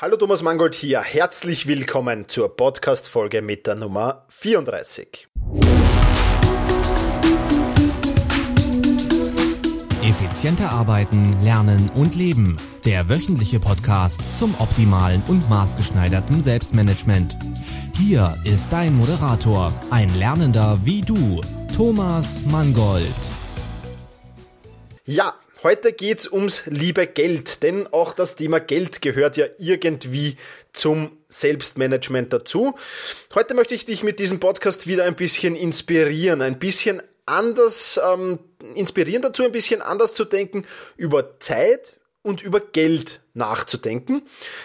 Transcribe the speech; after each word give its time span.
Hallo 0.00 0.16
Thomas 0.16 0.40
Mangold 0.42 0.74
hier, 0.74 1.02
herzlich 1.02 1.66
willkommen 1.66 2.26
zur 2.26 2.56
Podcast-Folge 2.56 3.42
mit 3.42 3.66
der 3.66 3.74
Nummer 3.74 4.24
34. 4.30 5.28
Effizienter 10.02 10.70
arbeiten, 10.70 11.36
lernen 11.42 11.90
und 11.90 12.16
leben. 12.16 12.56
Der 12.86 13.10
wöchentliche 13.10 13.60
Podcast 13.60 14.38
zum 14.38 14.54
optimalen 14.58 15.22
und 15.28 15.50
maßgeschneiderten 15.50 16.40
Selbstmanagement. 16.40 17.36
Hier 17.94 18.38
ist 18.44 18.72
dein 18.72 18.94
Moderator, 18.94 19.70
ein 19.90 20.14
Lernender 20.18 20.78
wie 20.82 21.02
du, 21.02 21.42
Thomas 21.76 22.40
Mangold. 22.46 23.04
Ja, 25.04 25.34
Heute 25.62 25.92
geht's 25.92 26.26
ums 26.26 26.62
liebe 26.64 27.06
Geld, 27.06 27.62
denn 27.62 27.86
auch 27.92 28.14
das 28.14 28.34
Thema 28.34 28.60
Geld 28.60 29.02
gehört 29.02 29.36
ja 29.36 29.44
irgendwie 29.58 30.36
zum 30.72 31.18
Selbstmanagement 31.28 32.32
dazu. 32.32 32.74
Heute 33.34 33.52
möchte 33.52 33.74
ich 33.74 33.84
dich 33.84 34.02
mit 34.02 34.20
diesem 34.20 34.40
Podcast 34.40 34.86
wieder 34.86 35.04
ein 35.04 35.16
bisschen 35.16 35.56
inspirieren, 35.56 36.40
ein 36.40 36.58
bisschen 36.58 37.02
anders, 37.26 38.00
ähm, 38.02 38.38
inspirieren 38.74 39.20
dazu, 39.20 39.44
ein 39.44 39.52
bisschen 39.52 39.82
anders 39.82 40.14
zu 40.14 40.24
denken 40.24 40.64
über 40.96 41.38
Zeit, 41.40 41.99
und 42.22 42.42
über 42.42 42.60
Geld 42.60 43.22
nachzudenken. 43.32 44.22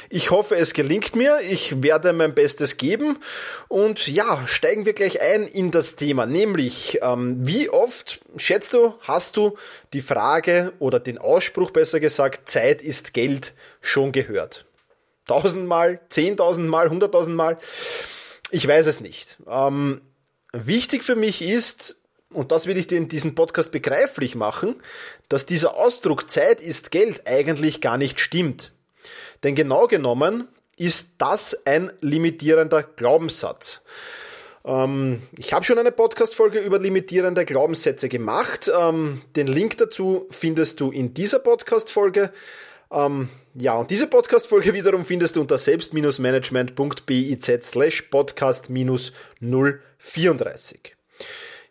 Ich 0.09 0.31
hoffe, 0.31 0.55
es 0.55 0.73
gelingt 0.73 1.15
mir. 1.15 1.39
Ich 1.41 1.81
werde 1.81 2.11
mein 2.11 2.35
Bestes 2.35 2.77
geben. 2.77 3.17
Und 3.69 4.07
ja, 4.07 4.45
steigen 4.45 4.85
wir 4.85 4.93
gleich 4.93 5.21
ein 5.21 5.47
in 5.47 5.71
das 5.71 5.95
Thema, 5.95 6.25
nämlich 6.25 6.99
ähm, 7.01 7.45
wie 7.45 7.69
oft, 7.69 8.19
schätzt 8.35 8.73
du, 8.73 8.95
hast 9.01 9.37
du 9.37 9.57
die 9.93 10.01
Frage 10.01 10.73
oder 10.79 10.99
den 10.99 11.17
Ausspruch 11.17 11.71
besser 11.71 11.99
gesagt, 11.99 12.49
Zeit 12.49 12.81
ist 12.81 13.13
Geld 13.13 13.53
schon 13.79 14.11
gehört? 14.11 14.65
Tausendmal, 15.25 16.01
zehntausendmal, 16.09 16.89
hunderttausendmal? 16.89 17.57
Ich 18.51 18.67
weiß 18.67 18.85
es 18.85 18.99
nicht. 18.99 19.37
Ähm, 19.47 20.01
wichtig 20.51 21.03
für 21.03 21.15
mich 21.15 21.41
ist, 21.41 21.95
und 22.31 22.51
das 22.51 22.67
will 22.67 22.77
ich 22.77 22.87
dir 22.87 22.97
in 22.97 23.07
diesem 23.07 23.35
Podcast 23.35 23.71
begreiflich 23.71 24.35
machen, 24.35 24.75
dass 25.29 25.45
dieser 25.45 25.75
Ausdruck 25.75 26.29
Zeit 26.29 26.61
ist 26.61 26.91
Geld 26.91 27.27
eigentlich 27.27 27.81
gar 27.81 27.97
nicht 27.97 28.19
stimmt. 28.19 28.71
Denn 29.43 29.55
genau 29.55 29.87
genommen 29.87 30.47
ist 30.77 31.15
das 31.19 31.65
ein 31.65 31.91
limitierender 32.01 32.83
Glaubenssatz. 32.83 33.81
Ähm, 34.65 35.21
ich 35.37 35.53
habe 35.53 35.63
schon 35.63 35.77
eine 35.77 35.91
Podcast-Folge 35.91 36.57
über 36.59 36.79
limitierende 36.79 37.45
Glaubenssätze 37.45 38.09
gemacht. 38.09 38.71
Ähm, 38.75 39.21
den 39.35 39.45
Link 39.47 39.77
dazu 39.77 40.25
findest 40.31 40.79
du 40.79 40.89
in 40.91 41.13
dieser 41.13 41.37
Podcast-Folge. 41.39 42.31
Ähm, 42.91 43.29
ja, 43.53 43.75
und 43.75 43.91
diese 43.91 44.07
Podcast-Folge 44.07 44.73
wiederum 44.73 45.05
findest 45.05 45.35
du 45.35 45.41
unter 45.41 45.57
selbst-management.biz 45.57 47.51
slash 47.61 48.03
podcast-034. 48.11 50.77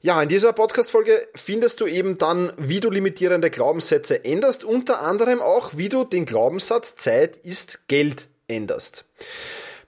Ja, 0.05 0.21
in 0.21 0.29
dieser 0.29 0.53
Podcast-Folge 0.53 1.27
findest 1.35 1.81
du 1.81 1.87
eben 1.87 2.19
dann, 2.19 2.53
wie 2.59 2.79
du 2.79 2.91
limitierende 2.91 3.49
Glaubenssätze 3.49 4.23
änderst, 4.23 4.63
unter 4.63 5.01
anderem 5.01 5.41
auch, 5.41 5.79
wie 5.79 5.89
du 5.89 6.05
den 6.05 6.27
Glaubenssatz 6.27 6.95
Zeit 6.97 7.39
ist 7.39 7.89
Geld 7.89 8.29
änderst. 8.47 9.07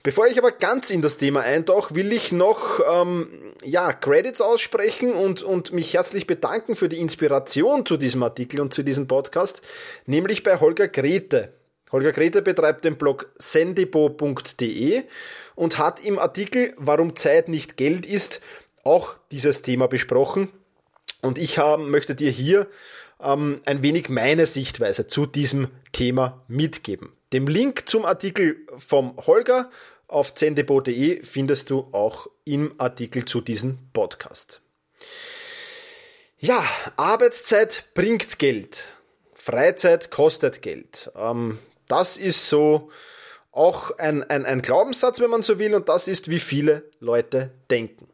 Bevor 0.02 0.26
ich 0.26 0.38
aber 0.38 0.52
ganz 0.52 0.88
in 0.88 1.02
das 1.02 1.18
Thema 1.18 1.42
eintauche, 1.42 1.94
will 1.94 2.14
ich 2.14 2.32
noch 2.32 2.80
ähm, 2.90 3.52
ja, 3.62 3.92
Credits 3.92 4.40
aussprechen 4.40 5.12
und, 5.12 5.42
und 5.42 5.74
mich 5.74 5.92
herzlich 5.92 6.26
bedanken 6.26 6.76
für 6.76 6.88
die 6.88 7.00
Inspiration 7.00 7.84
zu 7.84 7.98
diesem 7.98 8.22
Artikel 8.22 8.62
und 8.62 8.72
zu 8.72 8.82
diesem 8.82 9.06
Podcast, 9.08 9.60
nämlich 10.06 10.42
bei 10.42 10.58
Holger 10.58 10.88
Grete. 10.88 11.52
Holger 11.92 12.12
Grete 12.12 12.40
betreibt 12.40 12.86
den 12.86 12.96
Blog 12.96 13.30
sendibo.de 13.36 15.02
und 15.56 15.78
hat 15.78 16.02
im 16.02 16.18
Artikel 16.18 16.72
Warum 16.78 17.16
Zeit 17.16 17.48
nicht 17.48 17.76
Geld 17.76 18.06
ist 18.06 18.40
auch 18.86 19.16
dieses 19.32 19.62
Thema 19.62 19.88
besprochen. 19.88 20.48
Und 21.20 21.38
ich 21.38 21.58
hab, 21.58 21.80
möchte 21.80 22.14
dir 22.14 22.30
hier 22.30 22.68
ähm, 23.20 23.60
ein 23.66 23.82
wenig 23.82 24.08
meine 24.08 24.46
Sichtweise 24.46 25.06
zu 25.06 25.26
diesem 25.26 25.68
Thema 25.92 26.44
mitgeben. 26.48 27.12
Den 27.32 27.46
Link 27.46 27.88
zum 27.88 28.04
Artikel 28.04 28.56
vom 28.78 29.16
Holger 29.26 29.70
auf 30.06 30.34
zendebo.de 30.34 31.24
findest 31.24 31.70
du 31.70 31.88
auch 31.92 32.28
im 32.44 32.74
Artikel 32.78 33.24
zu 33.24 33.40
diesem 33.40 33.78
Podcast. 33.92 34.60
Ja, 36.38 36.62
Arbeitszeit 36.96 37.86
bringt 37.94 38.38
Geld. 38.38 38.84
Freizeit 39.34 40.10
kostet 40.10 40.62
Geld. 40.62 41.10
Ähm, 41.16 41.58
das 41.88 42.16
ist 42.16 42.48
so 42.48 42.90
auch 43.50 43.96
ein, 43.98 44.22
ein, 44.24 44.44
ein 44.44 44.62
Glaubenssatz, 44.62 45.18
wenn 45.18 45.30
man 45.30 45.42
so 45.42 45.58
will, 45.58 45.74
und 45.74 45.88
das 45.88 46.08
ist, 46.08 46.28
wie 46.28 46.40
viele 46.40 46.84
Leute 47.00 47.52
denken. 47.70 48.06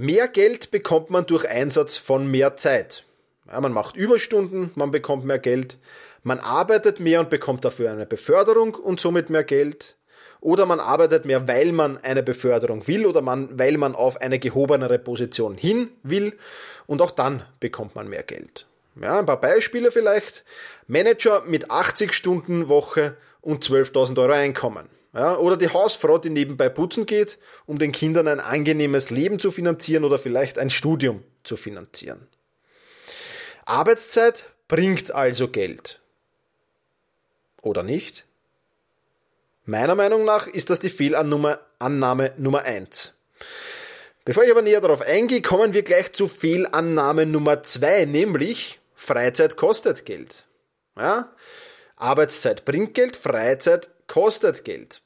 Mehr 0.00 0.28
Geld 0.28 0.70
bekommt 0.70 1.10
man 1.10 1.26
durch 1.26 1.48
Einsatz 1.48 1.96
von 1.96 2.30
mehr 2.30 2.56
Zeit. 2.56 3.02
Ja, 3.50 3.60
man 3.60 3.72
macht 3.72 3.96
Überstunden, 3.96 4.70
man 4.76 4.92
bekommt 4.92 5.24
mehr 5.24 5.40
Geld. 5.40 5.76
Man 6.22 6.38
arbeitet 6.38 7.00
mehr 7.00 7.18
und 7.18 7.30
bekommt 7.30 7.64
dafür 7.64 7.90
eine 7.90 8.06
Beförderung 8.06 8.76
und 8.76 9.00
somit 9.00 9.28
mehr 9.28 9.42
Geld. 9.42 9.96
Oder 10.40 10.66
man 10.66 10.78
arbeitet 10.78 11.24
mehr, 11.24 11.48
weil 11.48 11.72
man 11.72 11.98
eine 11.98 12.22
Beförderung 12.22 12.86
will 12.86 13.06
oder 13.06 13.22
man, 13.22 13.58
weil 13.58 13.76
man 13.76 13.96
auf 13.96 14.20
eine 14.20 14.38
gehobenere 14.38 15.00
Position 15.00 15.56
hin 15.56 15.90
will. 16.04 16.38
Und 16.86 17.02
auch 17.02 17.10
dann 17.10 17.42
bekommt 17.58 17.96
man 17.96 18.08
mehr 18.08 18.22
Geld. 18.22 18.68
Ja, 19.02 19.18
ein 19.18 19.26
paar 19.26 19.40
Beispiele 19.40 19.90
vielleicht. 19.90 20.44
Manager 20.86 21.42
mit 21.44 21.72
80 21.72 22.12
Stunden 22.12 22.68
Woche 22.68 23.16
und 23.40 23.64
12.000 23.64 24.16
Euro 24.20 24.32
Einkommen. 24.32 24.88
Ja, 25.18 25.36
oder 25.36 25.56
die 25.56 25.68
Hausfrau, 25.68 26.18
die 26.18 26.30
nebenbei 26.30 26.68
putzen 26.68 27.04
geht, 27.04 27.40
um 27.66 27.80
den 27.80 27.90
Kindern 27.90 28.28
ein 28.28 28.38
angenehmes 28.38 29.10
Leben 29.10 29.40
zu 29.40 29.50
finanzieren 29.50 30.04
oder 30.04 30.16
vielleicht 30.16 30.60
ein 30.60 30.70
Studium 30.70 31.24
zu 31.42 31.56
finanzieren. 31.56 32.28
Arbeitszeit 33.64 34.44
bringt 34.68 35.10
also 35.10 35.48
Geld. 35.48 36.00
Oder 37.62 37.82
nicht? 37.82 38.26
Meiner 39.64 39.96
Meinung 39.96 40.24
nach 40.24 40.46
ist 40.46 40.70
das 40.70 40.78
die 40.78 40.88
Fehlannahme 40.88 41.58
Nummer 42.36 42.62
1. 42.62 43.12
Bevor 44.24 44.44
ich 44.44 44.52
aber 44.52 44.62
näher 44.62 44.80
darauf 44.80 45.02
eingehe, 45.02 45.42
kommen 45.42 45.74
wir 45.74 45.82
gleich 45.82 46.12
zu 46.12 46.28
Fehlannahme 46.28 47.26
Nummer 47.26 47.64
2, 47.64 48.04
nämlich 48.04 48.78
Freizeit 48.94 49.56
kostet 49.56 50.06
Geld. 50.06 50.46
Ja? 50.96 51.34
Arbeitszeit 51.96 52.64
bringt 52.64 52.94
Geld, 52.94 53.16
Freizeit 53.16 53.90
kostet 54.06 54.64
Geld. 54.64 55.02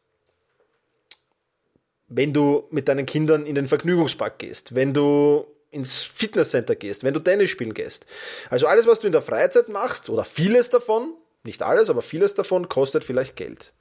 Wenn 2.14 2.32
du 2.32 2.64
mit 2.70 2.88
deinen 2.88 3.06
Kindern 3.06 3.46
in 3.46 3.54
den 3.54 3.66
Vergnügungspark 3.66 4.38
gehst, 4.38 4.74
wenn 4.74 4.92
du 4.92 5.46
ins 5.70 6.04
Fitnesscenter 6.04 6.76
gehst, 6.76 7.02
wenn 7.02 7.14
du 7.14 7.20
Tennis 7.20 7.50
spielen 7.50 7.74
gehst. 7.74 8.06
Also 8.50 8.66
alles, 8.66 8.86
was 8.86 9.00
du 9.00 9.06
in 9.06 9.12
der 9.12 9.22
Freizeit 9.22 9.70
machst, 9.70 10.10
oder 10.10 10.24
vieles 10.24 10.68
davon, 10.68 11.14
nicht 11.44 11.62
alles, 11.62 11.90
aber 11.90 12.02
vieles 12.02 12.34
davon, 12.34 12.68
kostet 12.68 13.04
vielleicht 13.04 13.36
Geld. 13.36 13.72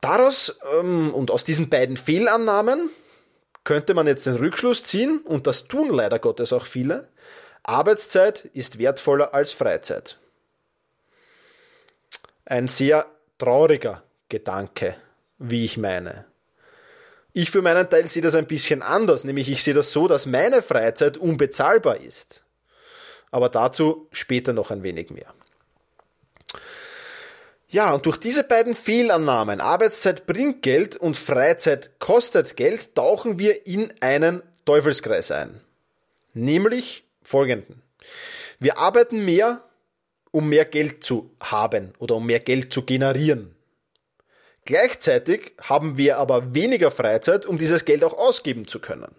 Daraus 0.00 0.58
ähm, 0.78 1.12
und 1.12 1.30
aus 1.30 1.44
diesen 1.44 1.68
beiden 1.68 1.96
Fehlannahmen 1.96 2.90
könnte 3.62 3.94
man 3.94 4.06
jetzt 4.06 4.26
den 4.26 4.36
Rückschluss 4.36 4.84
ziehen, 4.84 5.20
und 5.20 5.46
das 5.46 5.68
tun 5.68 5.90
leider 5.90 6.18
Gottes 6.18 6.52
auch 6.52 6.64
viele, 6.64 7.08
Arbeitszeit 7.62 8.46
ist 8.52 8.78
wertvoller 8.78 9.32
als 9.34 9.52
Freizeit. 9.52 10.18
Ein 12.46 12.68
sehr 12.68 13.06
trauriger 13.38 14.02
Gedanke, 14.28 14.96
wie 15.38 15.64
ich 15.64 15.78
meine. 15.78 16.26
Ich 17.36 17.50
für 17.50 17.62
meinen 17.62 17.90
Teil 17.90 18.06
sehe 18.06 18.22
das 18.22 18.36
ein 18.36 18.46
bisschen 18.46 18.80
anders, 18.80 19.24
nämlich 19.24 19.50
ich 19.50 19.64
sehe 19.64 19.74
das 19.74 19.90
so, 19.90 20.06
dass 20.06 20.24
meine 20.24 20.62
Freizeit 20.62 21.16
unbezahlbar 21.16 22.00
ist. 22.00 22.44
Aber 23.32 23.48
dazu 23.48 24.08
später 24.12 24.52
noch 24.52 24.70
ein 24.70 24.84
wenig 24.84 25.10
mehr. 25.10 25.34
Ja, 27.68 27.92
und 27.92 28.06
durch 28.06 28.18
diese 28.18 28.44
beiden 28.44 28.76
Fehlannahmen, 28.76 29.60
Arbeitszeit 29.60 30.26
bringt 30.26 30.62
Geld 30.62 30.96
und 30.96 31.16
Freizeit 31.16 31.98
kostet 31.98 32.54
Geld, 32.54 32.94
tauchen 32.94 33.36
wir 33.36 33.66
in 33.66 33.92
einen 33.98 34.40
Teufelskreis 34.64 35.32
ein. 35.32 35.60
Nämlich 36.34 37.02
folgenden. 37.24 37.82
Wir 38.60 38.78
arbeiten 38.78 39.24
mehr, 39.24 39.64
um 40.30 40.48
mehr 40.48 40.66
Geld 40.66 41.02
zu 41.02 41.32
haben 41.40 41.94
oder 41.98 42.14
um 42.14 42.26
mehr 42.26 42.38
Geld 42.38 42.72
zu 42.72 42.82
generieren. 42.82 43.56
Gleichzeitig 44.64 45.52
haben 45.60 45.98
wir 45.98 46.18
aber 46.18 46.54
weniger 46.54 46.90
Freizeit, 46.90 47.44
um 47.44 47.58
dieses 47.58 47.84
Geld 47.84 48.02
auch 48.02 48.16
ausgeben 48.16 48.66
zu 48.66 48.78
können. 48.78 49.14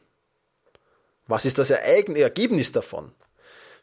Was 1.28 1.46
ist 1.46 1.58
das 1.58 1.70
Ergebnis 1.70 2.72
davon? 2.72 3.12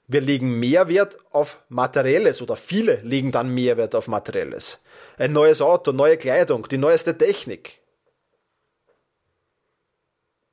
Wir 0.09 0.21
legen 0.21 0.59
mehr 0.59 0.89
Wert 0.89 1.19
auf 1.31 1.61
Materielles 1.69 2.43
oder 2.43 2.57
viele 2.57 2.97
legen 3.03 3.31
dann 3.31 3.55
mehr 3.55 3.77
Wert 3.77 3.95
auf 3.95 4.09
Materielles. 4.09 4.81
Ein 5.17 5.33
neues 5.33 5.63
Auto, 5.63 5.93
neue 5.93 6.17
Kleidung, 6.17 6.67
die 6.69 6.79
neueste 6.79 7.17
Technik. 7.17 7.81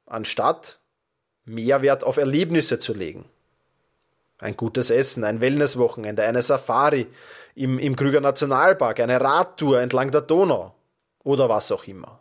Anstatt 0.06 0.80
mehr 1.46 1.82
Wert 1.82 2.04
auf 2.04 2.18
Erlebnisse 2.18 2.80
zu 2.80 2.94
legen. 2.94 3.26
Ein 4.38 4.56
gutes 4.56 4.90
Essen, 4.90 5.24
ein 5.24 5.42
Wellnesswochenende, 5.42 6.24
eine 6.24 6.44
Safari 6.44 7.08
im, 7.56 7.78
im 7.80 7.96
Krüger 7.96 8.22
Nationalpark, 8.22 9.00
eine 9.00 9.20
Radtour 9.20 9.82
entlang 9.82 10.12
der 10.12 10.22
Donau. 10.22 10.74
Oder 11.24 11.50
was 11.50 11.72
auch 11.72 11.86
immer. 11.86 12.20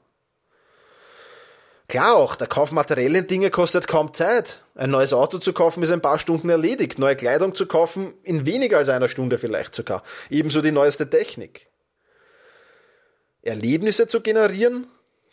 Klar 1.88 2.16
auch, 2.16 2.34
der 2.34 2.48
Kauf 2.48 2.70
materiellen 2.70 3.26
Dinge 3.26 3.50
kostet 3.50 3.88
kaum 3.88 4.12
Zeit. 4.12 4.62
Ein 4.74 4.90
neues 4.90 5.14
Auto 5.14 5.38
zu 5.38 5.54
kaufen 5.54 5.82
ist 5.82 5.90
ein 5.90 6.02
paar 6.02 6.18
Stunden 6.18 6.50
erledigt. 6.50 6.98
Neue 6.98 7.16
Kleidung 7.16 7.54
zu 7.54 7.64
kaufen 7.64 8.12
in 8.22 8.44
weniger 8.44 8.76
als 8.76 8.90
einer 8.90 9.08
Stunde 9.08 9.38
vielleicht 9.38 9.74
sogar. 9.74 10.02
Ebenso 10.28 10.60
die 10.60 10.72
neueste 10.72 11.08
Technik. 11.08 11.66
Erlebnisse 13.40 14.06
zu 14.06 14.20
generieren 14.20 14.86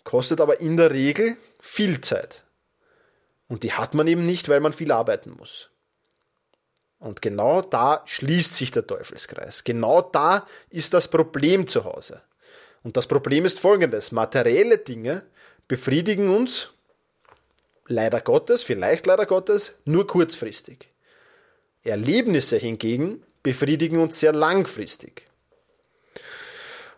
kostet 0.06 0.40
aber 0.40 0.62
in 0.62 0.78
der 0.78 0.92
Regel 0.92 1.36
viel 1.60 2.00
Zeit. 2.00 2.46
Und 3.50 3.64
die 3.64 3.74
hat 3.74 3.94
man 3.94 4.08
eben 4.08 4.26
nicht, 4.26 4.48
weil 4.48 4.62
man 4.62 4.72
viel 4.72 4.94
arbeiten 4.94 5.32
muss. 5.32 5.70
Und 7.00 7.22
genau 7.22 7.62
da 7.62 8.02
schließt 8.06 8.54
sich 8.54 8.72
der 8.72 8.88
Teufelskreis. 8.88 9.66
Genau 9.66 10.02
da 10.02 10.48
ist 10.70 10.94
das 10.94 11.10
Problem 11.10 11.68
zu 11.68 11.84
Hause. 11.84 12.22
Und 12.86 12.96
das 12.98 13.08
Problem 13.08 13.46
ist 13.46 13.60
folgendes. 13.60 14.12
Materielle 14.12 14.78
Dinge 14.78 15.24
befriedigen 15.68 16.30
uns 16.30 16.70
leider 17.88 18.22
Gottes, 18.22 18.62
vielleicht 18.62 19.08
leider 19.08 19.26
Gottes, 19.26 19.74
nur 19.86 20.06
kurzfristig. 20.06 20.92
Erlebnisse 21.84 22.58
hingegen 22.58 23.24
befriedigen 23.42 23.98
uns 23.98 24.20
sehr 24.20 24.34
langfristig. 24.34 25.26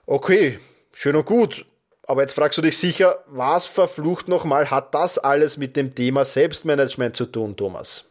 Okay, 0.06 0.60
schön 0.92 1.16
und 1.16 1.26
gut. 1.26 1.66
Aber 2.04 2.22
jetzt 2.22 2.34
fragst 2.34 2.58
du 2.58 2.62
dich 2.62 2.78
sicher, 2.78 3.24
was 3.28 3.66
verflucht 3.66 4.28
nochmal 4.28 4.70
hat 4.70 4.94
das 4.94 5.18
alles 5.18 5.56
mit 5.56 5.78
dem 5.78 5.96
Thema 5.96 6.26
Selbstmanagement 6.26 7.16
zu 7.16 7.28
tun, 7.28 7.56
Thomas? 7.56 8.04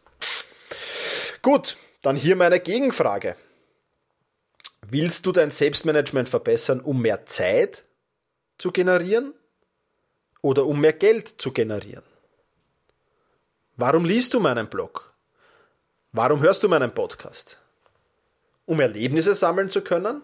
Gut, 1.43 1.77
dann 2.01 2.15
hier 2.15 2.35
meine 2.35 2.59
Gegenfrage. 2.59 3.35
Willst 4.89 5.25
du 5.25 5.33
dein 5.33 5.51
Selbstmanagement 5.51 6.29
verbessern, 6.29 6.79
um 6.79 7.01
mehr 7.01 7.25
Zeit 7.25 7.83
zu 8.57 8.71
generieren 8.71 9.33
oder 10.41 10.65
um 10.65 10.79
mehr 10.79 10.93
Geld 10.93 11.27
zu 11.27 11.51
generieren? 11.51 12.05
Warum 13.75 14.05
liest 14.05 14.33
du 14.33 14.39
meinen 14.39 14.69
Blog? 14.69 15.13
Warum 16.13 16.41
hörst 16.41 16.63
du 16.63 16.69
meinen 16.69 16.93
Podcast? 16.93 17.61
Um 18.65 18.79
Erlebnisse 18.79 19.33
sammeln 19.33 19.69
zu 19.69 19.81
können? 19.81 20.21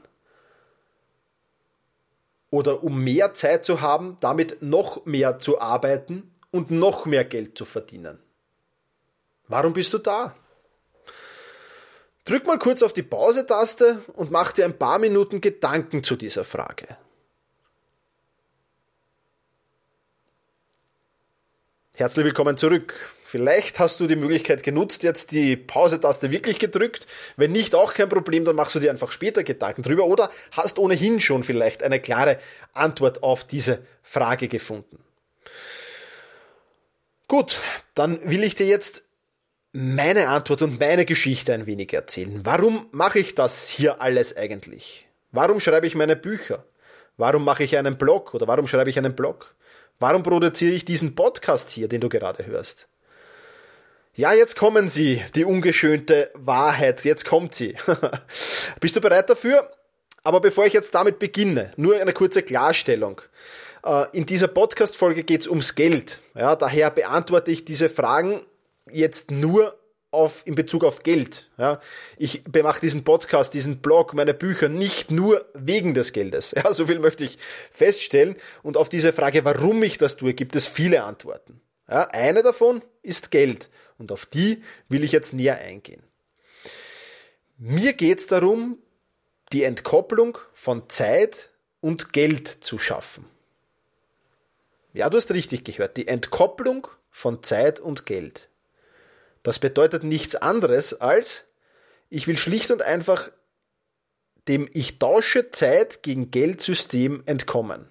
Oder 2.50 2.84
um 2.84 3.04
mehr 3.04 3.34
Zeit 3.34 3.66
zu 3.66 3.82
haben, 3.82 4.16
damit 4.22 4.62
noch 4.62 5.06
mehr 5.06 5.40
zu 5.40 5.60
arbeiten 5.60 6.34
und 6.52 6.72
noch 6.72 7.06
mehr 7.06 7.26
Geld 7.26 7.58
zu 7.58 7.66
verdienen? 7.66 8.18
Warum 9.50 9.74
bist 9.74 9.94
du 9.94 9.98
da? 9.98 10.34
Drück 12.26 12.48
mal 12.48 12.58
kurz 12.58 12.82
auf 12.84 12.94
die 12.94 13.04
Pause-Taste 13.04 14.02
und 14.14 14.32
mach 14.32 14.54
dir 14.54 14.64
ein 14.64 14.78
paar 14.78 14.98
Minuten 14.98 15.42
Gedanken 15.42 16.04
zu 16.04 16.16
dieser 16.16 16.46
Frage. 16.46 16.98
Herzlich 21.96 22.26
willkommen 22.26 22.58
zurück. 22.58 23.12
Vielleicht 23.26 23.80
hast 23.80 24.00
du 24.00 24.08
die 24.08 24.16
Möglichkeit 24.16 24.64
genutzt, 24.64 25.04
jetzt 25.04 25.32
die 25.32 25.58
Pause-Taste 25.58 26.32
wirklich 26.32 26.60
gedrückt. 26.60 27.08
Wenn 27.36 27.52
nicht, 27.52 27.76
auch 27.76 27.94
kein 27.94 28.08
Problem, 28.08 28.46
dann 28.46 28.56
machst 28.56 28.76
du 28.76 28.80
dir 28.80 28.90
einfach 28.90 29.12
später 29.12 29.44
Gedanken 29.44 29.82
drüber 29.82 30.06
oder 30.06 30.30
hast 30.52 30.80
ohnehin 30.80 31.20
schon 31.20 31.44
vielleicht 31.44 31.84
eine 31.84 32.00
klare 32.00 32.40
Antwort 32.72 33.22
auf 33.22 33.44
diese 33.44 33.86
Frage 34.02 34.48
gefunden. 34.48 35.04
Gut, 37.28 37.60
dann 37.96 38.30
will 38.30 38.44
ich 38.44 38.56
dir 38.56 38.68
jetzt 38.68 39.04
meine 39.74 40.28
Antwort 40.28 40.62
und 40.62 40.80
meine 40.80 41.04
Geschichte 41.04 41.52
ein 41.52 41.66
wenig 41.66 41.92
erzählen. 41.94 42.42
Warum 42.44 42.88
mache 42.92 43.18
ich 43.18 43.34
das 43.34 43.68
hier 43.68 44.02
alles 44.02 44.38
eigentlich? 44.38 45.08
Warum 45.32 45.60
schreibe 45.60 45.88
ich 45.88 45.96
meine 45.96 46.16
Bücher? 46.16 46.64
Warum 47.18 47.44
mache 47.44 47.64
ich 47.64 47.76
einen 47.76 47.98
Blog 47.98 48.36
oder 48.36 48.48
warum 48.48 48.68
schreibe 48.68 48.92
ich 48.92 49.00
einen 49.00 49.16
Blog? 49.16 49.56
Warum 50.00 50.22
produziere 50.22 50.74
ich 50.74 50.86
diesen 50.86 51.16
Podcast 51.16 51.72
hier, 51.72 51.88
den 51.88 52.02
du 52.02 52.10
gerade 52.10 52.46
hörst? 52.46 52.88
Ja, 54.14 54.32
jetzt 54.34 54.56
kommen 54.56 54.90
sie, 54.90 55.24
die 55.34 55.44
ungeschönte 55.44 56.30
Wahrheit, 56.36 57.04
jetzt 57.04 57.26
kommt 57.26 57.56
sie. 57.56 57.76
Bist 58.80 58.96
du 58.96 59.02
bereit 59.02 59.28
dafür? 59.28 59.72
Aber 60.24 60.40
bevor 60.40 60.68
ich 60.68 60.74
jetzt 60.74 60.94
damit 60.94 61.18
beginne, 61.18 61.72
nur 61.78 62.00
eine 62.00 62.14
kurze 62.14 62.44
Klarstellung. 62.44 63.22
Äh, 63.84 64.06
in 64.14 64.28
dieser 64.28 64.48
Podcast-Folge 64.48 65.24
geht 65.24 65.42
es 65.42 65.48
ums 65.48 65.74
Geld. 65.74 66.22
Ja, 66.36 66.56
daher 66.56 66.92
beantworte 66.92 67.50
ich 67.50 67.66
diese 67.66 67.90
Fragen 67.90 68.42
jetzt 68.92 69.32
nur 69.32 69.78
auf, 70.14 70.46
in 70.46 70.56
Bezug 70.56 70.84
auf 70.84 71.04
Geld. 71.04 71.50
Ja, 71.58 71.80
ich 72.18 72.44
mache 72.62 72.82
diesen 72.82 73.04
Podcast, 73.04 73.54
diesen 73.54 73.82
Blog, 73.82 74.14
meine 74.14 74.34
Bücher 74.34 74.70
nicht 74.70 75.12
nur 75.12 75.50
wegen 75.54 75.94
des 75.94 76.14
Geldes. 76.14 76.54
Ja, 76.64 76.74
so 76.74 76.86
viel 76.86 77.00
möchte 77.00 77.24
ich 77.24 77.38
feststellen. 77.72 78.36
Und 78.62 78.78
auf 78.78 78.90
diese 78.90 79.12
Frage, 79.12 79.44
warum 79.44 79.82
ich 79.84 79.98
das 79.98 80.16
tue, 80.16 80.34
gibt 80.34 80.56
es 80.56 80.68
viele 80.68 81.04
Antworten. 81.04 81.62
Ja, 81.90 82.04
eine 82.10 82.44
davon 82.44 82.84
ist 83.02 83.32
Geld. 83.32 83.70
Und 83.98 84.12
auf 84.12 84.26
die 84.26 84.64
will 84.88 85.04
ich 85.04 85.12
jetzt 85.12 85.34
näher 85.34 85.60
eingehen. 85.60 86.04
Mir 87.58 87.94
geht 87.94 88.20
es 88.20 88.28
darum, 88.28 88.78
die 89.52 89.64
Entkopplung 89.64 90.38
von 90.54 90.90
Zeit 90.90 91.50
und 91.82 92.14
Geld 92.14 92.48
zu 92.48 92.78
schaffen. 92.78 93.26
Ja, 94.94 95.10
du 95.10 95.18
hast 95.18 95.32
richtig 95.32 95.64
gehört. 95.64 95.98
Die 95.98 96.08
Entkopplung 96.08 96.88
von 97.10 97.44
Zeit 97.44 97.80
und 97.80 98.06
Geld. 98.06 98.50
Das 99.44 99.60
bedeutet 99.60 100.04
nichts 100.04 100.36
anderes 100.36 101.00
als, 101.00 101.46
ich 102.10 102.28
will 102.28 102.38
schlicht 102.38 102.72
und 102.72 102.82
einfach 102.82 103.30
dem 104.48 104.70
Ich 104.74 105.00
tausche 105.00 105.52
Zeit 105.52 106.04
gegen 106.04 106.32
Geldsystem 106.32 107.24
entkommen. 107.26 107.90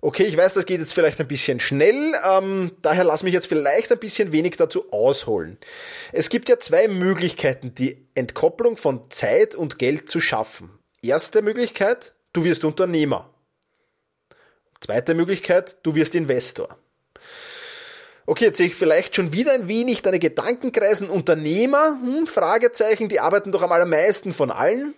Okay, 0.00 0.22
ich 0.24 0.36
weiß, 0.36 0.54
das 0.54 0.64
geht 0.64 0.80
jetzt 0.80 0.94
vielleicht 0.94 1.18
ein 1.18 1.26
bisschen 1.26 1.58
schnell, 1.58 2.14
ähm, 2.24 2.70
daher 2.82 3.02
lass 3.02 3.24
mich 3.24 3.34
jetzt 3.34 3.48
vielleicht 3.48 3.90
ein 3.90 3.98
bisschen 3.98 4.30
wenig 4.30 4.56
dazu 4.56 4.92
ausholen. 4.92 5.58
Es 6.12 6.28
gibt 6.28 6.48
ja 6.48 6.60
zwei 6.60 6.86
Möglichkeiten, 6.86 7.74
die 7.74 8.06
Entkopplung 8.14 8.76
von 8.76 9.10
Zeit 9.10 9.56
und 9.56 9.80
Geld 9.80 10.08
zu 10.08 10.20
schaffen. 10.20 10.70
Erste 11.02 11.42
Möglichkeit, 11.42 12.14
du 12.32 12.44
wirst 12.44 12.64
Unternehmer. 12.64 13.34
Zweite 14.80 15.14
Möglichkeit, 15.14 15.78
du 15.82 15.96
wirst 15.96 16.14
Investor. 16.14 16.78
Okay, 18.28 18.44
jetzt 18.44 18.58
sehe 18.58 18.66
ich 18.66 18.74
vielleicht 18.74 19.16
schon 19.16 19.32
wieder 19.32 19.52
ein 19.52 19.68
wenig 19.68 20.02
deine 20.02 20.18
Gedanken 20.18 20.70
kreisen. 20.70 21.08
Unternehmer, 21.08 21.98
hm, 22.02 22.26
Fragezeichen, 22.26 23.08
die 23.08 23.20
arbeiten 23.20 23.52
doch 23.52 23.62
am 23.62 23.72
allermeisten 23.72 24.34
von 24.34 24.50
allen. 24.50 24.92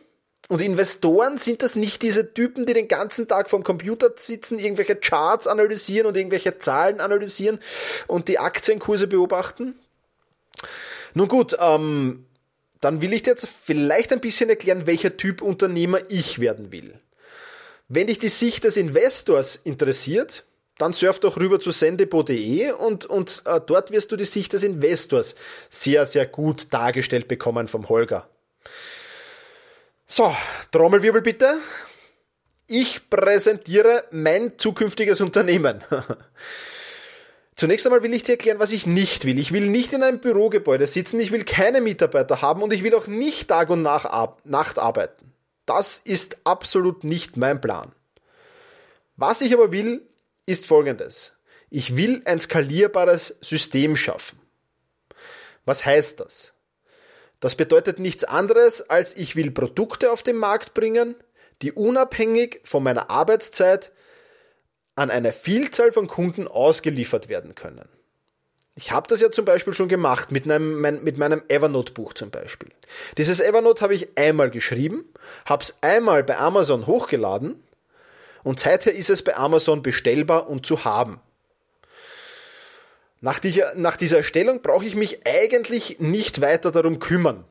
Und 0.49 0.61
Investoren 0.61 1.39
sind 1.39 1.63
das 1.63 1.77
nicht 1.77 2.03
diese 2.03 2.35
Typen, 2.35 2.67
die 2.67 2.73
den 2.73 2.89
ganzen 2.89 3.29
Tag 3.29 3.49
vorm 3.49 3.63
Computer 3.63 4.11
sitzen, 4.17 4.59
irgendwelche 4.59 4.97
Charts 4.97 5.47
analysieren 5.47 6.09
und 6.09 6.17
irgendwelche 6.17 6.59
Zahlen 6.59 6.99
analysieren 6.99 7.61
und 8.09 8.27
die 8.27 8.41
Aktienkurse 8.41 9.07
beobachten? 9.07 9.79
Nun 11.15 11.29
gut, 11.29 11.57
ähm, 11.61 12.27
dann 12.81 13.01
will 13.01 13.13
ich 13.13 13.23
dir 13.23 13.31
jetzt 13.31 13.47
vielleicht 13.47 14.13
ein 14.13 14.21
bisschen 14.21 14.51
erklären, 14.51 14.89
welcher 14.89 15.17
Typ 15.17 15.41
Unternehmer 15.41 16.01
ich 16.09 16.41
werden 16.41 16.73
will. 16.73 16.99
Wenn 17.87 18.09
dich 18.09 18.19
die 18.19 18.27
Sicht 18.27 18.65
des 18.65 18.77
Investors 18.77 19.55
interessiert, 19.55 20.47
dann 20.81 20.95
surf 20.95 21.19
doch 21.21 21.37
rüber 21.37 21.61
zu 21.61 21.71
sendebo.de 21.71 22.73
und, 22.73 23.05
und 23.05 23.43
äh, 23.45 23.61
dort 23.65 23.91
wirst 23.91 24.13
du 24.13 24.17
die 24.17 24.25
Sicht 24.25 24.53
des 24.55 24.63
Investors 24.63 25.35
sehr, 25.69 26.07
sehr 26.07 26.27
gut 26.27 26.73
dargestellt 26.73 27.29
bekommen 27.29 27.69
vom 27.69 27.89
Holger. 27.89 28.29
So, 30.07 30.35
Trommelwirbel 30.73 31.21
bitte. 31.21 31.59
Ich 32.67 33.11
präsentiere 33.11 34.05
mein 34.11 34.59
zukünftiges 34.59 35.21
Unternehmen. 35.21 35.85
Zunächst 37.57 37.85
einmal 37.87 38.03
will 38.03 38.15
ich 38.15 38.23
dir 38.23 38.33
erklären, 38.33 38.59
was 38.59 38.73
ich 38.73 38.87
nicht 38.87 39.27
will. 39.27 39.39
Ich 39.39 39.53
will 39.53 39.69
nicht 39.69 39.93
in 39.93 40.03
einem 40.03 40.21
Bürogebäude 40.21 40.87
sitzen, 40.87 41.21
ich 41.21 41.31
will 41.31 41.45
keine 41.45 41.83
Mitarbeiter 41.83 42.41
haben 42.41 42.63
und 42.63 42.73
ich 42.73 42.83
will 42.83 42.95
auch 42.95 43.07
nicht 43.07 43.49
Tag 43.49 43.69
und 43.69 43.83
Nacht 43.83 44.79
arbeiten. 44.79 45.33
Das 45.67 45.99
ist 45.99 46.39
absolut 46.45 47.05
nicht 47.05 47.37
mein 47.37 47.61
Plan. 47.61 47.93
Was 49.17 49.43
ich 49.43 49.53
aber 49.53 49.73
will, 49.73 50.01
ist 50.47 50.67
folgendes. 50.67 51.37
Ich 51.71 51.97
will 51.97 52.23
ein 52.25 52.41
skalierbares 52.41 53.37
System 53.41 53.97
schaffen. 53.97 54.39
Was 55.65 55.85
heißt 55.85 56.21
das? 56.21 56.55
Das 57.39 57.57
bedeutet 57.57 57.99
nichts 57.99 58.25
anderes, 58.25 58.89
als 58.91 59.17
ich 59.17 59.37
will 59.37 59.51
Produkte 59.51 60.13
auf 60.13 60.23
den 60.23 60.37
Markt 60.37 60.75
bringen, 60.75 61.15
die 61.63 61.73
unabhängig 61.73 62.61
von 62.65 62.83
meiner 62.83 63.11
Arbeitszeit 63.11 63.93
an 64.95 65.11
eine 65.11 65.33
Vielzahl 65.33 65.93
von 65.93 66.09
Kunden 66.09 66.49
ausgeliefert 66.49 67.29
werden 67.29 67.55
können. 67.55 67.89
Ich 68.75 68.93
habe 68.93 69.09
das 69.09 69.21
ja 69.21 69.31
zum 69.31 69.45
Beispiel 69.45 69.73
schon 69.73 69.89
gemacht 69.89 70.33
mit, 70.33 70.45
einem, 70.45 70.81
mit 70.81 71.19
meinem 71.19 71.43
Evernote-Buch 71.49 72.15
zum 72.15 72.31
Beispiel. 72.31 72.71
Dieses 73.19 73.41
Evernote 73.41 73.83
habe 73.83 73.95
ich 73.95 74.17
einmal 74.17 74.51
geschrieben, 74.51 75.05
habe 75.45 75.63
es 75.63 75.77
einmal 75.83 76.25
bei 76.25 76.39
Amazon 76.39 76.87
hochgeladen 76.87 77.63
und 78.43 78.61
seither 78.61 78.95
ist 78.95 79.11
es 79.11 79.23
bei 79.23 79.37
Amazon 79.37 79.83
bestellbar 79.83 80.49
und 80.49 80.67
zu 80.67 80.85
haben. 80.85 81.21
Nach, 83.21 83.39
dieser, 83.39 83.75
nach 83.75 83.97
dieser 83.97 84.19
Erstellung 84.19 84.63
brauche 84.63 84.87
ich 84.87 84.95
mich 84.95 85.27
eigentlich 85.27 85.99
nicht 86.01 86.41
weiter 86.41 86.71
darum 86.71 87.01
kümmern. 87.01 87.45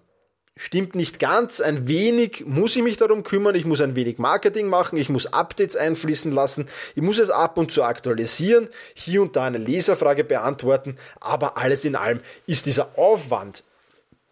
stimmt 0.55 0.96
nicht 0.96 1.19
ganz. 1.19 1.62
Ein 1.62 1.88
wenig 1.88 2.43
muss 2.46 2.75
ich 2.75 2.81
mich 2.81 2.98
darum 2.98 3.24
kümmern. 3.24 3.53
Ich 3.53 3.65
muss 3.65 3.79
ein 3.79 3.96
wenig 3.96 4.17
Marketing 4.17 4.67
machen. 4.67 4.98
Ich 4.98 5.10
muss 5.10 5.27
Updates 5.27 5.75
einfließen 5.77 6.31
lassen. 6.31 6.67
Ich 6.96 7.03
muss 7.03 7.19
es 7.19 7.29
ab 7.29 7.58
und 7.58 7.72
zu 7.72 7.84
aktualisieren. 7.84 8.67
Hier 8.96 9.22
und 9.22 9.36
da 9.36 9.46
eine 9.46 9.60
Leserfrage 9.60 10.24
beantworten. 10.24 10.98
Aber 11.19 11.58
alles 11.58 11.86
in 11.86 11.96
allem 11.96 12.19
ist 12.48 12.65
dieser 12.65 12.98
Aufwand, 12.98 13.63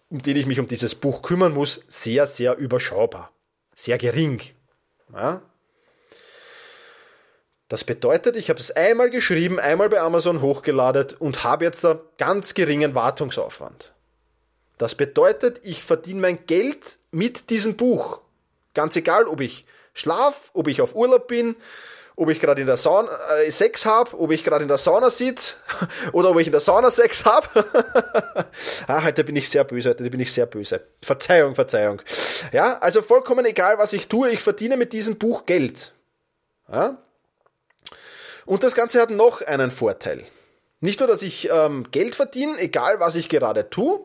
um 0.10 0.22
den 0.22 0.38
ich 0.38 0.48
mich 0.48 0.60
um 0.60 0.68
dieses 0.68 0.96
Buch 0.96 1.22
kümmern 1.22 1.54
muss, 1.54 1.86
sehr, 1.88 2.28
sehr 2.28 2.58
überschaubar. 2.58 3.32
Sehr 3.76 4.00
gering. 4.00 4.42
Ja? 5.14 5.42
Das 7.68 7.84
bedeutet, 7.84 8.38
ich 8.38 8.50
habe 8.50 8.60
es 8.60 8.72
einmal 8.72 9.10
geschrieben, 9.10 9.60
einmal 9.60 9.90
bei 9.90 10.00
Amazon 10.00 10.42
hochgeladen 10.42 11.08
und 11.20 11.44
habe 11.44 11.66
jetzt 11.66 11.84
da 11.84 12.00
ganz 12.18 12.54
geringen 12.54 12.96
Wartungsaufwand. 12.96 13.94
Das 14.78 14.96
bedeutet, 14.96 15.60
ich 15.64 15.84
verdiene 15.84 16.22
mein 16.22 16.46
Geld 16.46 16.98
mit 17.12 17.50
diesem 17.50 17.76
Buch. 17.76 18.22
Ganz 18.74 18.96
egal, 18.96 19.28
ob 19.28 19.42
ich 19.42 19.66
schlaf, 19.94 20.52
ob 20.54 20.68
ich 20.68 20.82
auf 20.82 20.96
Urlaub 20.96 21.28
bin, 21.28 21.56
ob 22.16 22.30
ich 22.30 22.40
gerade 22.40 22.62
in 22.62 22.68
der 22.68 22.78
Sauna 22.78 23.10
äh, 23.46 23.52
Sex 23.52 23.86
habe, 23.86 24.18
ob 24.20 24.32
ich 24.32 24.44
gerade 24.44 24.64
in 24.64 24.68
der 24.68 24.78
Sauna 24.78 25.10
sitze 25.10 25.56
oder 26.14 26.30
ob 26.30 26.40
ich 26.40 26.48
in 26.48 26.52
der 26.52 26.62
Sauna 26.62 26.90
Sex 26.90 27.26
habe. 27.26 27.66
ah, 28.88 29.04
heute 29.04 29.24
bin 29.24 29.36
ich 29.36 29.50
sehr 29.50 29.64
böse, 29.64 29.90
heute 29.90 30.10
bin 30.10 30.20
ich 30.20 30.32
sehr 30.32 30.46
böse. 30.46 30.82
Verzeihung, 31.02 31.54
Verzeihung. 31.54 32.02
Ja, 32.54 32.78
also 32.80 33.02
vollkommen 33.02 33.46
egal, 33.46 33.78
was 33.78 33.94
ich 33.94 34.08
tue, 34.08 34.30
ich 34.30 34.42
verdiene 34.42 34.78
mit 34.78 34.94
diesem 34.94 35.18
Buch 35.18 35.46
Geld. 35.46 35.94
Ja? 36.72 36.98
Und 38.48 38.64
das 38.64 38.76
Ganze 38.76 39.02
hat 39.02 39.10
noch 39.10 39.42
einen 39.42 39.72
Vorteil. 39.72 40.26
Nicht 40.80 41.02
nur, 41.02 41.08
dass 41.08 41.22
ich 41.22 41.50
ähm, 41.52 41.86
Geld 41.92 42.16
verdiene, 42.16 42.58
egal 42.60 43.00
was 43.02 43.16
ich 43.16 43.28
gerade 43.28 43.70
tue, 43.70 44.00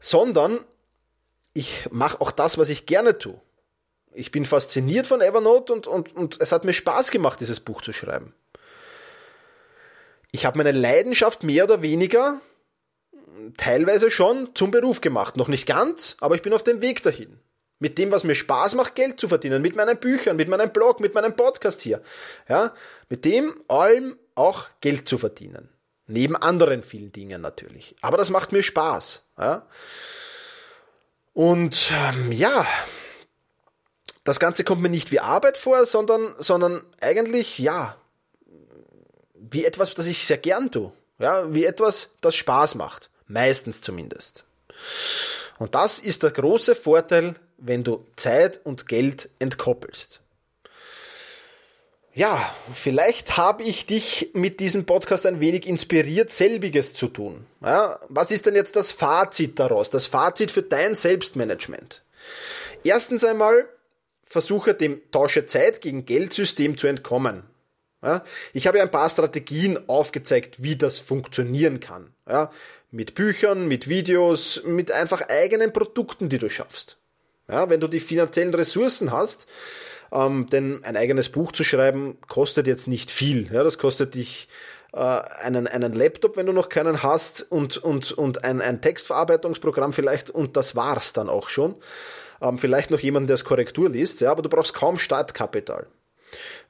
sondern 0.00 0.64
ich 1.52 1.86
mache 1.90 2.20
auch 2.20 2.30
das, 2.30 2.56
was 2.56 2.70
ich 2.70 2.86
gerne 2.86 3.18
tue. 3.18 3.38
Ich 4.14 4.30
bin 4.30 4.46
fasziniert 4.46 5.06
von 5.06 5.20
Evernote 5.20 5.74
und, 5.74 5.86
und, 5.86 6.16
und 6.16 6.40
es 6.40 6.50
hat 6.50 6.64
mir 6.64 6.72
Spaß 6.72 7.10
gemacht, 7.10 7.40
dieses 7.40 7.60
Buch 7.60 7.82
zu 7.82 7.92
schreiben. 7.92 8.34
Ich 10.30 10.46
habe 10.46 10.56
meine 10.56 10.72
Leidenschaft 10.72 11.42
mehr 11.42 11.64
oder 11.64 11.82
weniger 11.82 12.40
teilweise 13.58 14.10
schon 14.10 14.54
zum 14.54 14.70
Beruf 14.70 15.02
gemacht. 15.02 15.36
Noch 15.36 15.48
nicht 15.48 15.66
ganz, 15.66 16.16
aber 16.20 16.36
ich 16.36 16.42
bin 16.42 16.54
auf 16.54 16.64
dem 16.64 16.80
Weg 16.80 17.02
dahin. 17.02 17.38
Mit 17.80 17.98
dem, 17.98 18.10
was 18.10 18.24
mir 18.24 18.34
Spaß 18.34 18.74
macht, 18.74 18.94
Geld 18.94 19.20
zu 19.20 19.28
verdienen. 19.28 19.62
Mit 19.62 19.76
meinen 19.76 19.98
Büchern, 19.98 20.36
mit 20.36 20.48
meinem 20.48 20.70
Blog, 20.70 21.00
mit 21.00 21.14
meinem 21.14 21.36
Podcast 21.36 21.80
hier. 21.82 22.02
Ja, 22.48 22.74
mit 23.08 23.24
dem 23.24 23.62
allem 23.68 24.18
auch 24.34 24.68
Geld 24.80 25.08
zu 25.08 25.18
verdienen. 25.18 25.68
Neben 26.06 26.36
anderen 26.36 26.82
vielen 26.82 27.12
Dingen 27.12 27.42
natürlich. 27.42 27.94
Aber 28.00 28.16
das 28.16 28.30
macht 28.30 28.52
mir 28.52 28.62
Spaß. 28.62 29.22
Ja? 29.38 29.66
Und 31.34 31.92
ähm, 31.92 32.32
ja, 32.32 32.66
das 34.24 34.40
Ganze 34.40 34.64
kommt 34.64 34.82
mir 34.82 34.88
nicht 34.88 35.12
wie 35.12 35.20
Arbeit 35.20 35.56
vor, 35.56 35.86
sondern, 35.86 36.34
sondern 36.38 36.84
eigentlich, 37.00 37.58
ja, 37.58 37.96
wie 39.34 39.64
etwas, 39.64 39.94
das 39.94 40.06
ich 40.06 40.26
sehr 40.26 40.38
gern 40.38 40.70
tue. 40.70 40.92
Ja, 41.18 41.52
wie 41.52 41.64
etwas, 41.64 42.10
das 42.20 42.34
Spaß 42.34 42.74
macht. 42.74 43.10
Meistens 43.26 43.80
zumindest. 43.80 44.44
Und 45.58 45.74
das 45.74 45.98
ist 45.98 46.22
der 46.22 46.30
große 46.30 46.74
Vorteil, 46.74 47.34
wenn 47.58 47.84
du 47.84 48.06
Zeit 48.16 48.60
und 48.64 48.88
Geld 48.88 49.28
entkoppelst 49.38 50.22
ja, 52.18 52.52
vielleicht 52.74 53.36
habe 53.36 53.62
ich 53.62 53.86
dich 53.86 54.30
mit 54.34 54.58
diesem 54.58 54.86
Podcast 54.86 55.24
ein 55.24 55.38
wenig 55.38 55.68
inspiriert, 55.68 56.32
selbiges 56.32 56.92
zu 56.92 57.06
tun. 57.06 57.46
Ja, 57.60 58.00
was 58.08 58.32
ist 58.32 58.44
denn 58.44 58.56
jetzt 58.56 58.74
das 58.74 58.90
Fazit 58.90 59.60
daraus? 59.60 59.90
Das 59.90 60.06
Fazit 60.06 60.50
für 60.50 60.62
dein 60.62 60.96
Selbstmanagement. 60.96 62.02
Erstens 62.82 63.24
einmal, 63.24 63.68
versuche 64.24 64.74
dem 64.74 65.00
Tausche 65.12 65.46
Zeit 65.46 65.80
gegen 65.80 66.06
Geldsystem 66.06 66.76
zu 66.76 66.88
entkommen. 66.88 67.44
Ja, 68.02 68.24
ich 68.52 68.66
habe 68.66 68.82
ein 68.82 68.90
paar 68.90 69.10
Strategien 69.10 69.88
aufgezeigt, 69.88 70.60
wie 70.60 70.74
das 70.74 70.98
funktionieren 70.98 71.78
kann. 71.78 72.12
Ja, 72.28 72.50
mit 72.90 73.14
Büchern, 73.14 73.68
mit 73.68 73.88
Videos, 73.88 74.64
mit 74.64 74.90
einfach 74.90 75.22
eigenen 75.28 75.72
Produkten, 75.72 76.28
die 76.28 76.38
du 76.38 76.50
schaffst. 76.50 76.98
Ja, 77.50 77.70
wenn 77.70 77.80
du 77.80 77.88
die 77.88 78.00
finanziellen 78.00 78.54
Ressourcen 78.54 79.10
hast, 79.10 79.46
ähm, 80.12 80.48
denn 80.50 80.84
ein 80.84 80.96
eigenes 80.96 81.28
Buch 81.30 81.52
zu 81.52 81.64
schreiben 81.64 82.18
kostet 82.28 82.66
jetzt 82.66 82.88
nicht 82.88 83.10
viel. 83.10 83.50
Ja, 83.52 83.64
das 83.64 83.78
kostet 83.78 84.14
dich 84.14 84.48
äh, 84.92 84.98
einen, 84.98 85.66
einen 85.66 85.92
Laptop, 85.92 86.36
wenn 86.36 86.46
du 86.46 86.52
noch 86.52 86.68
keinen 86.68 87.02
hast, 87.02 87.50
und, 87.50 87.76
und, 87.78 88.12
und 88.12 88.44
ein, 88.44 88.60
ein 88.60 88.80
Textverarbeitungsprogramm 88.80 89.92
vielleicht, 89.92 90.30
und 90.30 90.56
das 90.56 90.76
war's 90.76 91.12
dann 91.12 91.28
auch 91.28 91.48
schon. 91.48 91.74
Ähm, 92.40 92.58
vielleicht 92.58 92.90
noch 92.90 93.00
jemand, 93.00 93.28
der 93.28 93.34
es 93.34 93.44
Korrektur 93.44 93.88
liest, 93.90 94.20
ja, 94.20 94.30
aber 94.30 94.42
du 94.42 94.48
brauchst 94.48 94.74
kaum 94.74 94.98
Startkapital. 94.98 95.86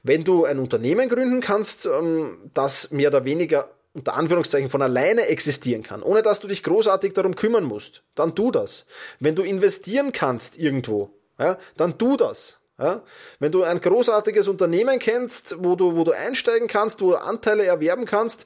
Wenn 0.03 0.23
du 0.23 0.45
ein 0.45 0.59
Unternehmen 0.59 1.09
gründen 1.09 1.41
kannst, 1.41 1.85
ähm, 1.85 2.49
das 2.53 2.91
mehr 2.91 3.09
oder 3.09 3.25
weniger 3.25 3.69
unter 3.93 4.13
Anführungszeichen 4.13 4.69
von 4.69 4.81
alleine 4.81 5.27
existieren 5.27 5.83
kann, 5.83 6.03
ohne 6.03 6.21
dass 6.21 6.39
du 6.39 6.47
dich 6.47 6.63
großartig 6.63 7.13
darum 7.13 7.35
kümmern 7.35 7.63
musst, 7.63 8.03
dann 8.15 8.35
tu 8.35 8.51
das. 8.51 8.85
Wenn 9.19 9.35
du 9.35 9.43
investieren 9.43 10.11
kannst 10.11 10.57
irgendwo, 10.57 11.11
ja, 11.39 11.57
dann 11.77 11.97
tu 11.97 12.15
das. 12.15 12.59
Ja? 12.77 13.03
Wenn 13.39 13.51
du 13.51 13.63
ein 13.63 13.81
großartiges 13.81 14.47
Unternehmen 14.47 14.99
kennst, 14.99 15.55
wo 15.63 15.75
du, 15.75 15.95
wo 15.95 16.03
du 16.03 16.11
einsteigen 16.11 16.67
kannst, 16.67 17.01
wo 17.01 17.11
du 17.11 17.17
Anteile 17.17 17.65
erwerben 17.65 18.05
kannst, 18.05 18.45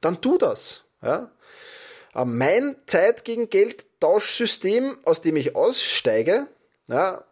dann 0.00 0.20
tu 0.20 0.38
das. 0.38 0.82
Ja? 1.02 1.30
Mein 2.14 2.76
Zeit 2.86 3.24
gegen 3.24 3.50
Geld 3.50 3.86
Tauschsystem, 4.00 4.98
aus 5.04 5.20
dem 5.20 5.36
ich 5.36 5.54
aussteige, 5.54 6.48
ja, 6.88 7.24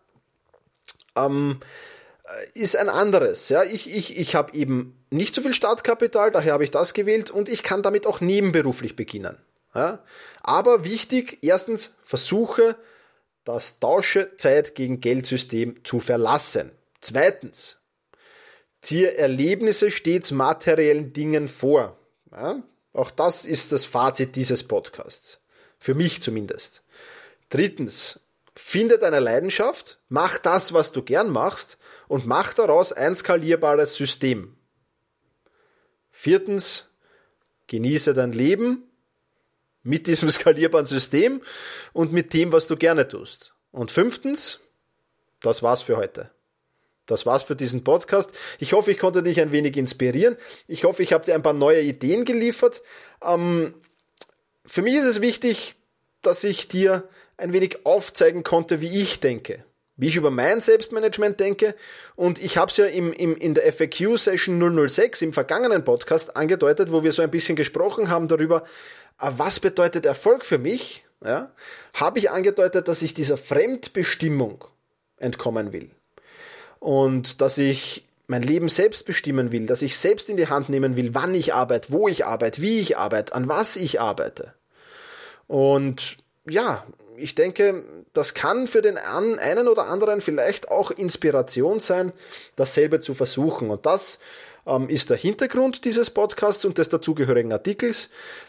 ähm, 1.16 1.58
ist 2.54 2.76
ein 2.76 2.88
anderes. 2.88 3.48
Ja, 3.48 3.64
ich, 3.64 3.92
ich, 3.92 4.18
ich 4.18 4.34
habe 4.34 4.54
eben 4.54 4.98
nicht 5.10 5.34
so 5.34 5.42
viel 5.42 5.54
Startkapital, 5.54 6.30
daher 6.30 6.52
habe 6.52 6.64
ich 6.64 6.70
das 6.70 6.94
gewählt 6.94 7.30
und 7.30 7.48
ich 7.48 7.62
kann 7.62 7.82
damit 7.82 8.06
auch 8.06 8.20
nebenberuflich 8.20 8.96
beginnen. 8.96 9.36
Ja, 9.74 10.02
aber 10.42 10.84
wichtig, 10.84 11.38
erstens 11.42 11.94
versuche 12.02 12.76
das 13.44 13.80
Tauschezeit 13.80 14.74
gegen 14.74 15.00
Geldsystem 15.00 15.84
zu 15.84 16.00
verlassen. 16.00 16.70
Zweitens, 17.00 17.78
ziehe 18.80 19.16
Erlebnisse 19.16 19.90
stets 19.90 20.30
materiellen 20.30 21.12
Dingen 21.12 21.48
vor. 21.48 21.98
Ja, 22.32 22.62
auch 22.92 23.10
das 23.10 23.44
ist 23.44 23.72
das 23.72 23.84
Fazit 23.84 24.36
dieses 24.36 24.64
Podcasts. 24.64 25.38
Für 25.78 25.94
mich 25.94 26.22
zumindest. 26.22 26.82
Drittens, 27.50 28.20
finde 28.60 28.98
deine 28.98 29.20
Leidenschaft, 29.20 30.00
mach 30.08 30.38
das, 30.38 30.72
was 30.72 30.90
du 30.90 31.02
gern 31.02 31.30
machst 31.30 31.78
und 32.08 32.26
mach 32.26 32.54
daraus 32.54 32.92
ein 32.92 33.14
skalierbares 33.14 33.94
System. 33.94 34.56
Viertens, 36.10 36.90
genieße 37.68 38.14
dein 38.14 38.32
Leben 38.32 38.82
mit 39.84 40.08
diesem 40.08 40.28
skalierbaren 40.30 40.86
System 40.86 41.40
und 41.92 42.12
mit 42.12 42.34
dem, 42.34 42.50
was 42.50 42.66
du 42.66 42.76
gerne 42.76 43.06
tust. 43.06 43.54
Und 43.70 43.92
fünftens, 43.92 44.58
das 45.40 45.62
war's 45.62 45.82
für 45.82 45.96
heute. 45.96 46.32
Das 47.06 47.26
war's 47.26 47.44
für 47.44 47.54
diesen 47.54 47.84
Podcast. 47.84 48.32
Ich 48.58 48.72
hoffe, 48.72 48.90
ich 48.90 48.98
konnte 48.98 49.22
dich 49.22 49.40
ein 49.40 49.52
wenig 49.52 49.76
inspirieren. 49.76 50.36
Ich 50.66 50.82
hoffe, 50.82 51.02
ich 51.04 51.12
habe 51.12 51.24
dir 51.24 51.34
ein 51.34 51.42
paar 51.42 51.54
neue 51.54 51.80
Ideen 51.80 52.24
geliefert. 52.24 52.82
Ähm, 53.22 53.74
für 54.66 54.82
mich 54.82 54.94
ist 54.94 55.06
es 55.06 55.20
wichtig, 55.20 55.76
dass 56.22 56.42
ich 56.42 56.66
dir 56.66 57.08
ein 57.38 57.52
wenig 57.52 57.86
aufzeigen 57.86 58.42
konnte, 58.42 58.80
wie 58.80 59.00
ich 59.00 59.20
denke, 59.20 59.64
wie 59.96 60.08
ich 60.08 60.16
über 60.16 60.30
mein 60.30 60.60
Selbstmanagement 60.60 61.40
denke. 61.40 61.74
Und 62.16 62.42
ich 62.42 62.58
habe 62.58 62.70
es 62.70 62.76
ja 62.76 62.86
im, 62.86 63.12
im, 63.12 63.36
in 63.36 63.54
der 63.54 63.72
FAQ-Session 63.72 64.88
006 64.88 65.22
im 65.22 65.32
vergangenen 65.32 65.84
Podcast 65.84 66.36
angedeutet, 66.36 66.92
wo 66.92 67.02
wir 67.02 67.12
so 67.12 67.22
ein 67.22 67.30
bisschen 67.30 67.56
gesprochen 67.56 68.10
haben 68.10 68.28
darüber, 68.28 68.64
äh, 69.20 69.30
was 69.36 69.60
bedeutet 69.60 70.04
Erfolg 70.04 70.44
für 70.44 70.58
mich, 70.58 71.04
ja, 71.24 71.50
habe 71.94 72.18
ich 72.18 72.30
angedeutet, 72.30 72.86
dass 72.86 73.02
ich 73.02 73.14
dieser 73.14 73.36
Fremdbestimmung 73.36 74.64
entkommen 75.16 75.72
will. 75.72 75.90
Und 76.80 77.40
dass 77.40 77.58
ich 77.58 78.04
mein 78.28 78.42
Leben 78.42 78.68
selbst 78.68 79.06
bestimmen 79.06 79.52
will, 79.52 79.66
dass 79.66 79.82
ich 79.82 79.96
selbst 79.96 80.28
in 80.28 80.36
die 80.36 80.48
Hand 80.48 80.68
nehmen 80.68 80.96
will, 80.96 81.14
wann 81.14 81.34
ich 81.34 81.54
arbeite, 81.54 81.92
wo 81.92 82.08
ich 82.08 82.24
arbeite, 82.24 82.60
wie 82.62 82.78
ich 82.78 82.96
arbeite, 82.96 83.34
an 83.34 83.48
was 83.48 83.76
ich 83.76 84.00
arbeite. 84.00 84.54
Und 85.48 86.18
ja, 86.48 86.84
ich 87.18 87.34
denke, 87.34 87.82
das 88.12 88.34
kann 88.34 88.66
für 88.66 88.82
den 88.82 88.98
einen 88.98 89.68
oder 89.68 89.86
anderen 89.86 90.20
vielleicht 90.20 90.70
auch 90.70 90.90
Inspiration 90.90 91.80
sein, 91.80 92.12
dasselbe 92.56 93.00
zu 93.00 93.14
versuchen. 93.14 93.70
Und 93.70 93.86
das 93.86 94.18
ähm, 94.66 94.88
ist 94.88 95.08
der 95.10 95.16
Hintergrund 95.16 95.84
dieses 95.84 96.10
Podcasts 96.10 96.64
und 96.64 96.78
des 96.78 96.88
dazugehörigen 96.88 97.52
Artikels, 97.52 98.08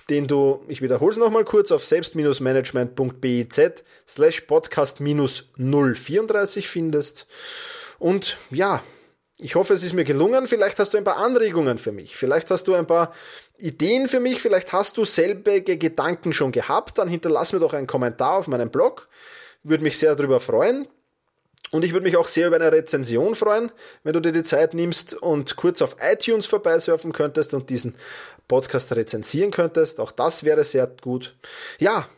den 0.09 0.27
du, 0.27 0.63
ich 0.67 0.81
wiederhole 0.81 1.11
es 1.11 1.17
nochmal 1.17 1.45
kurz, 1.45 1.71
auf 1.71 1.85
selbst-management.biz 1.85 3.61
slash 4.07 4.41
podcast-034 4.41 6.67
findest. 6.67 7.27
Und 7.97 8.37
ja, 8.51 8.83
ich 9.41 9.55
hoffe, 9.55 9.73
es 9.73 9.83
ist 9.83 9.93
mir 9.93 10.03
gelungen. 10.03 10.47
Vielleicht 10.47 10.79
hast 10.79 10.93
du 10.93 10.97
ein 10.97 11.05
paar 11.05 11.17
Anregungen 11.17 11.77
für 11.77 11.93
mich. 11.93 12.17
Vielleicht 12.17 12.51
hast 12.51 12.67
du 12.67 12.73
ein 12.73 12.85
paar 12.85 13.13
Ideen 13.57 14.09
für 14.09 14.19
mich. 14.19 14.41
Vielleicht 14.41 14.73
hast 14.73 14.97
du 14.97 15.05
selbige 15.05 15.77
Gedanken 15.77 16.33
schon 16.33 16.51
gehabt. 16.51 16.97
Dann 16.97 17.07
hinterlass 17.07 17.53
mir 17.53 17.59
doch 17.59 17.73
einen 17.73 17.87
Kommentar 17.87 18.33
auf 18.33 18.47
meinem 18.47 18.69
Blog 18.69 19.07
Würde 19.63 19.83
mich 19.83 19.97
sehr 19.97 20.15
darüber 20.15 20.41
freuen. 20.41 20.87
Und 21.71 21.85
ich 21.85 21.93
würde 21.93 22.03
mich 22.03 22.17
auch 22.17 22.27
sehr 22.27 22.47
über 22.47 22.57
eine 22.57 22.71
Rezension 22.71 23.35
freuen, 23.35 23.71
wenn 24.03 24.13
du 24.13 24.19
dir 24.19 24.31
die 24.31 24.43
Zeit 24.43 24.73
nimmst 24.73 25.13
und 25.13 25.55
kurz 25.55 25.81
auf 25.81 25.97
iTunes 26.01 26.45
vorbeisurfen 26.45 27.13
könntest 27.13 27.53
und 27.53 27.69
diesen 27.69 27.95
Podcast 28.47 28.91
rezensieren 28.93 29.51
könntest. 29.51 29.99
Auch 29.99 30.11
das 30.11 30.43
wäre 30.43 30.63
sehr 30.63 30.87
gut. 30.87 31.35
Ja, 31.77 32.09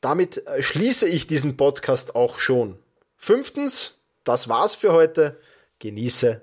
damit 0.00 0.46
äh, 0.46 0.62
schließe 0.62 1.08
ich 1.08 1.26
diesen 1.26 1.56
Podcast 1.56 2.14
auch 2.14 2.38
schon. 2.38 2.78
Fünftens, 3.16 3.94
das 4.24 4.48
war's 4.48 4.74
für 4.74 4.92
heute. 4.92 5.40
Genieße 5.78 6.42